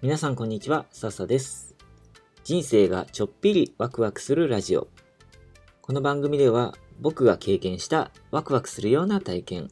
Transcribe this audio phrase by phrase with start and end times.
[0.00, 1.74] 皆さんこんにちは、笹です。
[2.44, 4.86] 人生がちょっぴりワクワクするラジオ。
[5.82, 9.68] この番組では僕が経験したワクワクするような体験、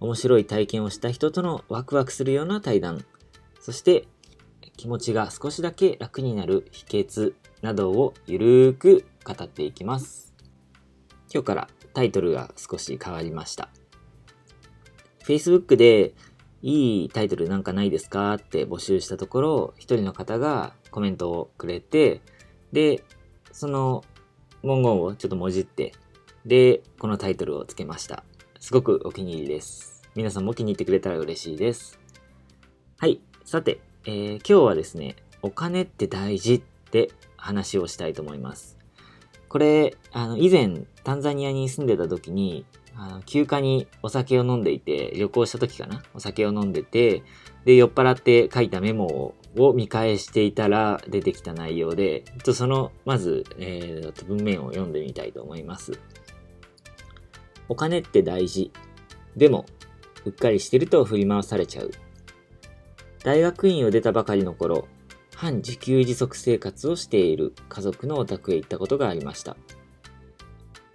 [0.00, 3.04] 面白い体験をした人とのワクワクするような対談、
[3.60, 4.08] そして
[4.78, 10.32] 気持ちが少しだけ楽になる秘訣などをゆるーく語っていきます。
[11.30, 13.68] 今日からタイトルが少し変わりました。
[15.26, 16.14] Facebook で
[16.62, 22.20] いいタイトルなんかないですかって募集したところ、一人の方がコメントをくれて、
[22.72, 23.02] で、
[23.50, 24.04] その
[24.62, 25.92] 文言をちょっともじって、
[26.46, 28.24] で、このタイトルをつけました。
[28.60, 30.02] すごくお気に入りです。
[30.14, 31.98] 皆さんも気に入ってくれたら嬉しいです。
[32.98, 33.20] はい。
[33.44, 38.81] さて、えー、今日はですね、お金って大事って話をしたいと思います。
[39.52, 46.02] これ、あの、以前、タンザニアに住んでた時に、あの休暇にお酒を飲んでいて、旅行した時かな？
[46.14, 47.22] お酒を飲んでて、
[47.66, 56.00] で、酔っ払って書いたメモを見返していたら出てきた内容で、ちょっとその、まず、えー、文面を読んでみたいと思います。
[57.68, 58.72] お金って大事。
[59.36, 59.66] でも、
[60.24, 61.90] うっかりしてると振り回されちゃう。
[63.22, 64.88] 大学院を出たばかりの頃、
[65.42, 69.56] 半自給自足生活をしている家族のお宅へ行ったことがありました。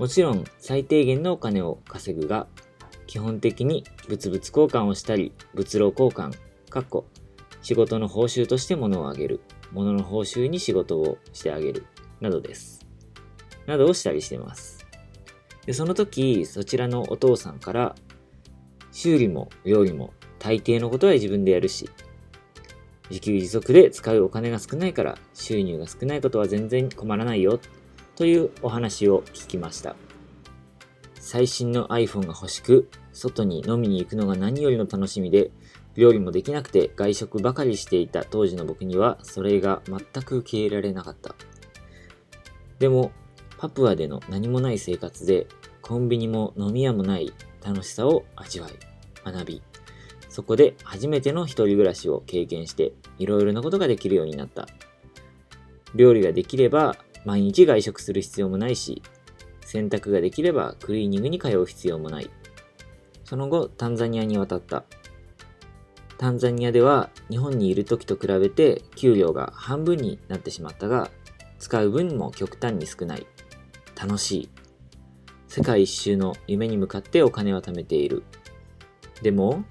[0.00, 2.48] もちろん最低限のお金を稼ぐが、
[3.06, 6.32] 基本的に物々交換をしたり、物労交換、
[6.70, 7.06] かっこ、
[7.62, 9.38] 仕事の報酬として物をあげる、
[9.70, 11.86] 物の報酬に仕事をしてあげる、
[12.20, 12.84] などです。
[13.66, 14.84] などをしたりしてます。
[15.66, 17.94] でその時、そちらのお父さんから、
[18.90, 21.88] 修理も料理も大抵のことは自分でやるし、
[23.10, 27.60] 自給自足で使うお金が少ないから収入が少ないことは全然困らないよ
[28.16, 29.96] というお話を聞きました。
[31.14, 35.50] 最新の iPhone が欲しく、外に飲みに行くのが何よりの楽しみで、
[35.94, 41.34] 料理もできなくて外食ばかりしていた当時の僕にはそれが全く受け入れられなかった。
[42.78, 43.12] でも、
[43.56, 45.46] パプアでの何もない生活で、
[45.80, 47.32] コンビニも飲み屋もない
[47.64, 48.72] 楽しさを味わい、
[49.24, 49.62] 学び、
[50.32, 54.66] そこで初めての一人暮らしを経験して、いろいろなことができるようになった。
[55.94, 59.02] 料理ができれば毎日外食する必要もないし、
[59.60, 62.30] 洗濯ができればクリーニングに通う必要もない。
[63.24, 64.84] その後、タンザニアに渡った。
[66.16, 71.10] タンザニアでは日本にいる時と比べて給料が半分になってしまったが、
[71.58, 73.26] 使う分も極端に少ない。
[74.00, 74.50] 楽しい。
[75.46, 78.22] 世界一周の夢に向かってお金は貯めている。
[79.20, 79.62] でも、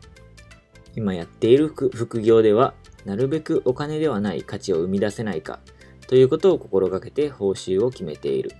[0.95, 2.73] 今やっている副業では、
[3.05, 5.59] なるべくお金ではない価値を生み出せないか
[6.07, 8.51] ということを心がけて報酬を決めている。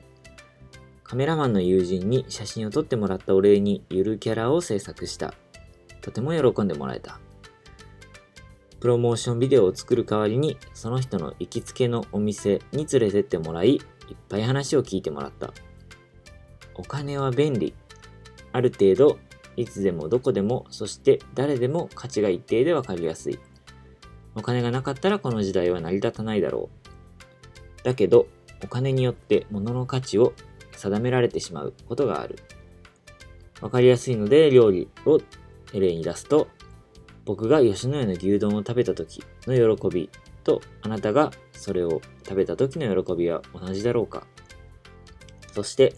[1.03, 5.33] カメラマンの友人に写真を撮ってもらったお礼にゆるキャラを制作した。
[6.01, 7.19] とても喜んでもらえた。
[8.79, 13.81] プロモーションビデオを作る代わりにその人の行きつけのお店に連れてってもらい、いっ
[14.29, 15.53] ぱい話を聞いてもらった。
[16.75, 17.73] お金は便利。
[18.53, 19.19] ある程度、
[19.57, 23.39] いつでもどこでも、そして誰でも価値が一定でわかりやすい。
[24.35, 26.69] お金がなかったらこの時代は成り立たないだろ
[27.81, 27.83] う。
[27.83, 28.27] だけど、
[28.63, 30.33] お金によって物の価値を
[30.75, 32.39] 定められてしまうことがある。
[33.61, 35.19] わかりやすいので料理を
[35.73, 36.47] 例に出すと、
[37.25, 40.09] 僕が吉野家の牛丼を食べた時の喜び
[40.43, 44.25] とあなたがそれを食べた時の喜びは同じだろうか。
[45.53, 45.93] そして、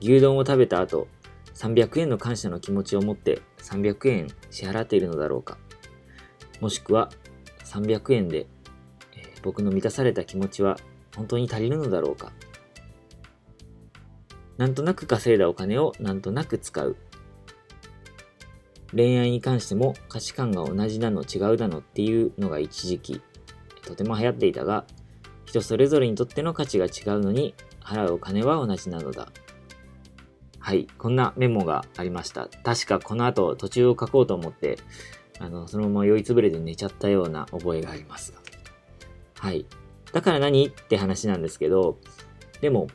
[0.00, 1.08] 牛丼を食べた後、
[1.58, 5.58] 300円の感謝の気持ちを持って300円支払っているのだろうか。
[6.60, 7.10] もしくは、
[7.64, 8.46] 300円で、
[9.16, 10.76] え、僕の満たされた気持ちは
[11.16, 12.32] 本当に足りるのだろうか
[14.56, 16.96] なんとなく稼いだお金をなんとなく使う。
[18.94, 23.20] 恋愛に関しても価値観が同じだの違うだのっていうのが一時期
[23.82, 24.84] とても流行っていたが、
[25.44, 29.28] 人それぞれにとっての価値が違うのに払うお金は同じなのだ。
[30.68, 32.50] はい、こんなメモがありました。
[32.62, 34.76] 確かこの後途中を書こうと思って、
[35.38, 38.34] あの、そのまま酔いつぶれて寝ちゃったような覚えがあります。
[39.38, 39.64] はい。
[40.12, 41.96] だから何って話なんですけど、
[42.60, 42.88] でも、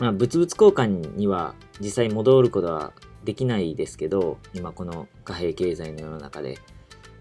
[0.00, 2.92] まあ、物々交換には実際戻ることは
[3.22, 6.58] できないですけど、今この貨幣経済の世の中で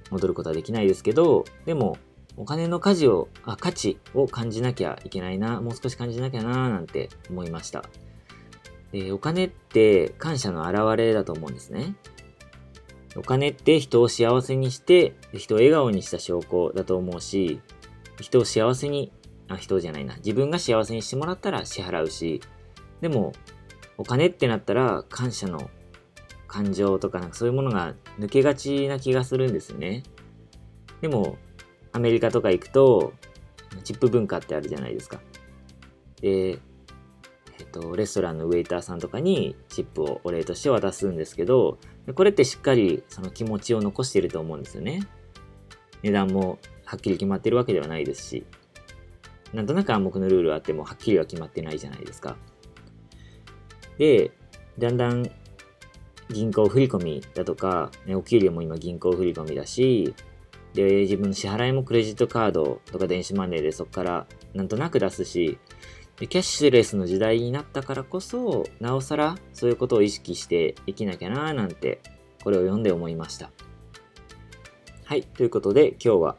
[0.10, 2.00] 戻ることはできないですけど、でも、
[2.38, 7.84] お金の価値を、あ、価値を感じなきゃいけないな、もう少し感じなきゃな、なんて思いました。
[8.96, 11.96] で、お金って感謝の表れだと思うんですね。
[13.18, 17.60] お金って人を幸せにして、人を笑顔にした証拠だと思うし、
[18.22, 19.12] 人を幸せに、
[19.50, 20.16] あ、人じゃないな。
[20.18, 22.40] 自分が幸せにしてもらったら支払うし、
[23.02, 23.34] でも、
[23.98, 25.70] お金ってなったら感謝の
[26.48, 30.04] 感情とかなんかそういうものが抜けがちな気がするんですね。
[31.02, 31.38] でも、
[31.92, 33.12] アメリカとか行くと、
[33.84, 35.20] チップ文化ってあるじゃないですか。
[36.22, 36.60] で、
[37.80, 41.78] と、レストランのウェイターさんとかにチップをお礼として渡すんですけど、
[42.16, 45.06] これってしっかりその気持ちを残していると思うんですよね。
[46.02, 48.46] 値段もはっきり決まってるわけではないですし、
[49.54, 52.38] なんとなく暗黙のルールあってもはっきりは決まってないじゃないですか。
[53.98, 54.32] で、
[54.78, 55.30] だんだん
[56.30, 60.16] 銀行振込だとか、ね、お給料も今銀行振込だし、
[60.74, 65.58] で、自分の支払いもクレジットカードとか電子マネーでそこからなんとなく出すし、
[66.18, 72.00] でキャッシュレスの時代になったからこそ、なおさらそういうことを意識して生きなきゃなーなんて、
[72.44, 73.52] これを読んで思いました。
[75.04, 76.38] はい、ということで今日は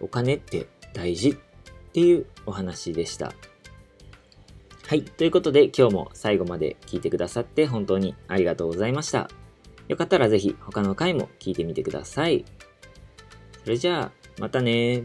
[0.00, 1.36] お金って大事っ
[1.92, 3.32] ていうお話でした。
[4.88, 5.02] はい。
[5.02, 9.28] ということで、今日も最後まで聞いてくださって本当にありがとうございました。
[9.86, 12.46] よかったらぜひ他の回も聞いてみてください。
[13.64, 15.04] それじゃあ、またね